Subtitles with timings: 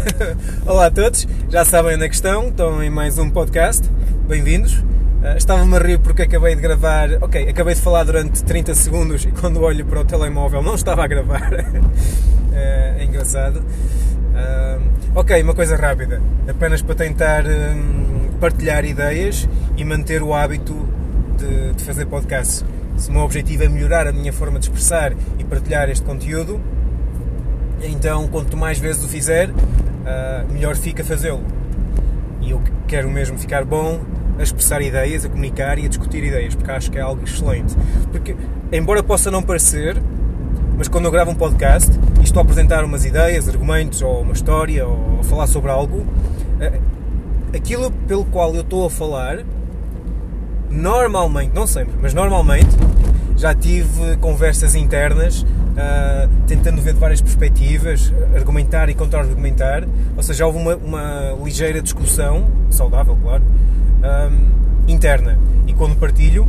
[0.66, 3.88] Olá a todos, já sabem onde é que estão, estão em mais um podcast,
[4.26, 4.78] bem-vindos.
[4.78, 9.24] Uh, Estava-me a rir porque acabei de gravar, ok, acabei de falar durante 30 segundos
[9.24, 11.52] e quando olho para o telemóvel não estava a gravar.
[11.52, 13.58] uh, é engraçado.
[13.58, 14.82] Uh,
[15.14, 20.88] ok, uma coisa rápida, apenas para tentar um, partilhar ideias e manter o hábito
[21.36, 22.64] de, de fazer podcast.
[22.96, 26.60] Se o meu objetivo é melhorar a minha forma de expressar e partilhar este conteúdo,
[27.82, 29.50] então quanto mais vezes o fizer,
[30.00, 31.42] uh, melhor fica fazê-lo.
[32.40, 34.00] E eu quero mesmo ficar bom
[34.38, 37.76] a expressar ideias, a comunicar e a discutir ideias, porque acho que é algo excelente.
[38.10, 38.34] Porque,
[38.72, 40.00] embora possa não parecer,
[40.76, 44.32] mas quando eu gravo um podcast e estou a apresentar umas ideias, argumentos, ou uma
[44.32, 46.80] história, ou a falar sobre algo, uh,
[47.54, 49.44] aquilo pelo qual eu estou a falar
[50.70, 52.70] normalmente, não sempre, mas normalmente
[53.36, 55.44] já tive conversas internas
[55.80, 61.80] uh, tentando ver de várias perspectivas, argumentar e contra-argumentar, ou seja, houve uma, uma, ligeira
[61.80, 65.38] discussão, saudável, claro, um, interna.
[65.66, 66.46] E quando partilho,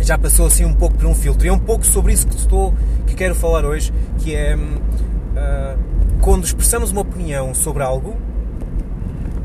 [0.00, 1.46] já passou assim um pouco por um filtro.
[1.46, 2.74] E é um pouco sobre isso que estou,
[3.06, 5.78] que quero falar hoje, que é uh,
[6.20, 8.16] quando expressamos uma opinião sobre algo,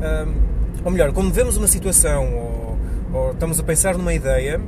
[0.00, 0.48] um,
[0.84, 2.78] ou melhor, quando vemos uma situação ou,
[3.12, 4.60] ou estamos a pensar numa ideia,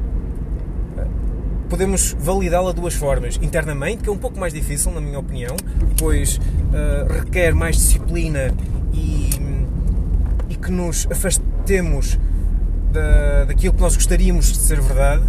[1.71, 3.39] podemos validá-la de duas formas.
[3.41, 5.57] Internamente, que é um pouco mais difícil, na minha opinião,
[5.97, 8.53] pois uh, requer mais disciplina
[8.93, 9.31] e,
[10.48, 12.19] e que nos afastemos
[12.93, 15.23] da, daquilo que nós gostaríamos de ser verdade,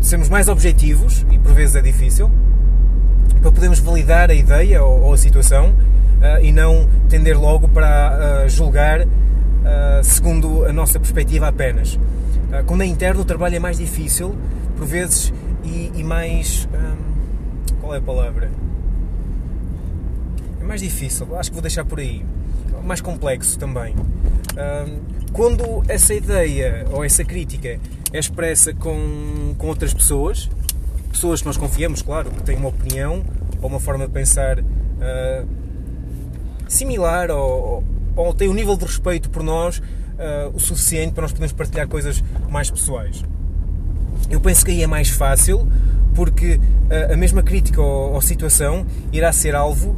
[0.00, 2.28] de sermos mais objetivos, e por vezes é difícil,
[3.40, 8.44] para podermos validar a ideia ou, ou a situação uh, e não tender logo para
[8.44, 9.06] uh, julgar
[10.04, 11.98] segundo a nossa perspectiva apenas.
[12.66, 14.32] quando é interno, o trabalho é mais difícil
[14.76, 15.32] por vezes
[15.64, 16.68] e, e mais.
[16.72, 16.96] Hum,
[17.80, 18.50] qual é a palavra?
[20.60, 22.24] É mais difícil, acho que vou deixar por aí.
[22.84, 23.94] Mais complexo também.
[23.96, 25.00] Hum,
[25.32, 27.78] quando essa ideia ou essa crítica
[28.12, 30.48] é expressa com, com outras pessoas,
[31.10, 33.24] pessoas que nós confiamos, claro, que têm uma opinião
[33.60, 35.46] ou uma forma de pensar uh,
[36.68, 37.84] similar ou,
[38.14, 41.88] ou têm um nível de respeito por nós uh, o suficiente para nós podermos partilhar
[41.88, 43.22] coisas mais pessoais.
[44.30, 45.66] Eu penso que aí é mais fácil
[46.14, 46.58] porque
[46.90, 49.96] a, a mesma crítica ou, ou, situação irá ser alvo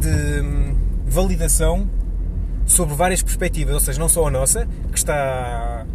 [0.00, 0.74] de hum,
[1.06, 1.88] validação
[2.66, 5.86] sobre várias perspectivas, ou seja, não só a nossa, que está,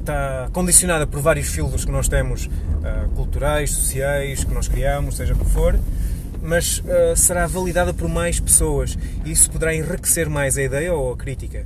[0.00, 5.34] está condicionada por vários filtros que nós temos, uh, culturais, sociais, que nós criamos, seja
[5.34, 5.78] o que for,
[6.42, 11.12] mas uh, será validada por mais pessoas e isso poderá enriquecer mais a ideia ou
[11.12, 11.64] a crítica.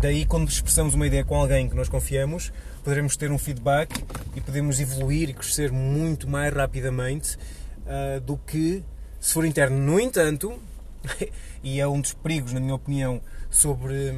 [0.00, 2.50] Daí, quando expressamos uma ideia com alguém que nós confiamos,
[2.82, 4.02] poderemos ter um feedback
[4.34, 7.36] e podemos evoluir e crescer muito mais rapidamente
[7.84, 8.82] uh, do que
[9.20, 9.76] se for interno.
[9.76, 10.58] No entanto,
[11.62, 14.08] e é um dos perigos, na minha opinião, sobre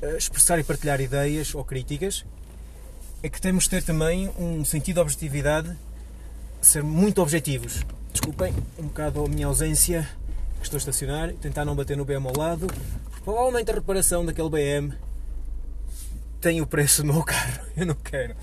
[0.00, 2.24] uh, expressar e partilhar ideias ou críticas,
[3.20, 5.76] é que temos de ter também um sentido de objetividade,
[6.60, 7.84] ser muito objetivos.
[8.12, 10.08] Desculpem um bocado a minha ausência,
[10.60, 12.68] que estou a estacionar, tentar não bater no BM ao lado,
[13.24, 14.94] Provavelmente a reparação daquele BM
[16.42, 17.64] tem o preço do meu carro.
[17.74, 18.36] Eu não quero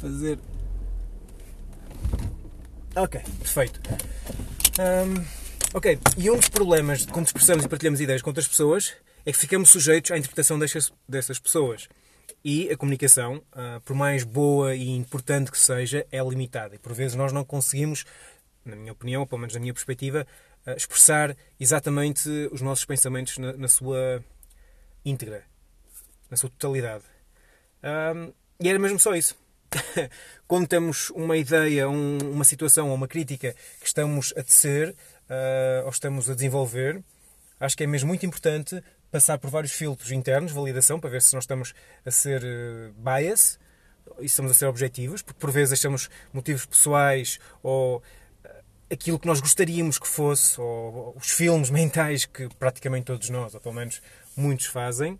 [0.00, 0.38] fazer.
[2.94, 3.80] Ok, perfeito.
[4.78, 5.24] Um,
[5.74, 8.94] ok, e um dos problemas quando expressamos e partilhamos ideias com outras pessoas
[9.26, 11.88] é que ficamos sujeitos à interpretação dessas, dessas pessoas.
[12.44, 16.76] E a comunicação, uh, por mais boa e importante que seja, é limitada.
[16.76, 18.04] E por vezes nós não conseguimos,
[18.64, 20.24] na minha opinião, ou pelo menos na minha perspectiva,
[20.76, 24.22] expressar exatamente os nossos pensamentos na, na sua
[25.04, 25.44] íntegra,
[26.30, 27.04] na sua totalidade.
[27.82, 29.36] Um, e era mesmo só isso.
[30.46, 35.84] Quando temos uma ideia, um, uma situação ou uma crítica que estamos a tecer uh,
[35.84, 37.02] ou estamos a desenvolver,
[37.60, 41.34] acho que é mesmo muito importante passar por vários filtros internos, validação, para ver se
[41.34, 41.74] nós estamos
[42.04, 43.58] a ser uh, bias
[44.20, 48.02] e estamos a ser objetivos, porque por vezes achamos motivos pessoais ou
[48.90, 53.60] aquilo que nós gostaríamos que fosse, ou os filmes mentais que praticamente todos nós, ou
[53.60, 54.00] pelo menos
[54.36, 55.18] muitos fazem,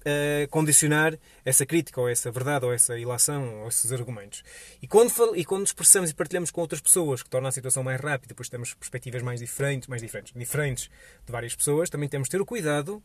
[0.00, 4.42] uh, condicionar essa crítica, ou essa verdade, ou essa ilação, ou esses argumentos.
[4.80, 8.00] E quando, e quando expressamos e partilhamos com outras pessoas, que torna a situação mais
[8.00, 10.90] rápida, depois temos perspectivas mais diferentes, mais diferentes, diferentes
[11.24, 13.02] de várias pessoas, também temos de ter o cuidado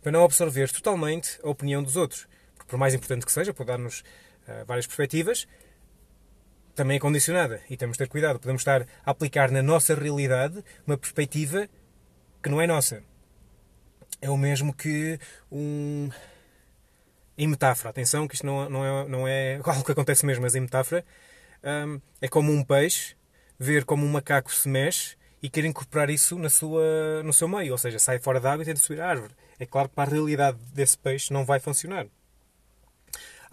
[0.00, 2.26] para não absorver totalmente a opinião dos outros.
[2.56, 5.46] Porque por mais importante que seja, pode dar-nos uh, várias perspectivas,
[6.74, 8.38] também é condicionada e temos de ter cuidado.
[8.38, 11.68] Podemos estar a aplicar na nossa realidade uma perspectiva
[12.42, 13.02] que não é nossa.
[14.20, 15.18] É o mesmo que
[15.50, 16.10] um.
[17.36, 20.54] Em metáfora, atenção, que isto não, não, é, não é algo que acontece mesmo, mas
[20.54, 21.04] em metáfora,
[21.64, 23.16] um, é como um peixe
[23.58, 27.72] ver como um macaco se mexe e queira incorporar isso na sua, no seu meio.
[27.72, 29.34] Ou seja, sai fora da água e tenta subir a árvore.
[29.58, 32.06] É claro que para a realidade desse peixe não vai funcionar.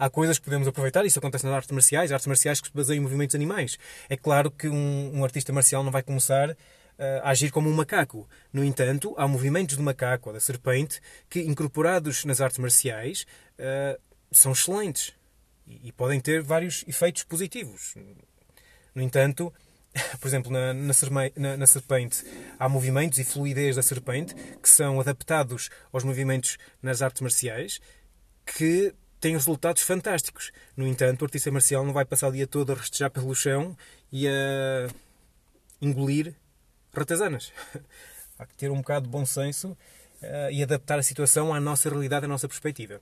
[0.00, 2.96] Há coisas que podemos aproveitar, isso acontece nas artes marciais, artes marciais que se baseiam
[2.96, 3.78] em movimentos animais.
[4.08, 6.56] É claro que um, um artista marcial não vai começar uh,
[7.22, 8.26] a agir como um macaco.
[8.50, 13.26] No entanto, há movimentos do macaco ou da serpente que, incorporados nas artes marciais,
[13.58, 14.00] uh,
[14.32, 15.12] são excelentes
[15.66, 17.94] e, podem ter vários efeitos positivos.
[18.94, 19.52] No entanto,
[20.18, 22.24] por exemplo, na, na, na, serpente
[22.58, 27.82] há movimentos e fluidez da serpente que são adaptados aos movimentos nas artes marciais
[28.46, 30.50] que têm resultados fantásticos.
[30.76, 33.76] No entanto, o artista marcial não vai passar o dia todo a restejar pelo chão
[34.10, 34.88] e a
[35.80, 36.34] engolir
[36.92, 37.52] ratazanas.
[38.38, 39.76] Há que ter um bocado de bom senso
[40.22, 43.00] uh, e adaptar a situação à nossa realidade, à nossa perspectiva.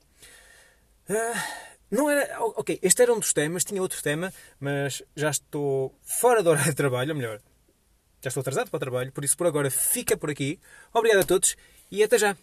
[1.08, 2.40] Uh, não era.
[2.56, 6.64] Ok, este era um dos temas, tinha outro tema, mas já estou fora da hora
[6.64, 7.40] de trabalho, ou melhor,
[8.20, 10.60] já estou atrasado para o trabalho, por isso por agora fica por aqui.
[10.92, 11.56] Obrigado a todos
[11.90, 12.36] e até já!